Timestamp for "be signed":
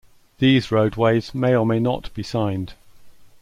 2.15-2.73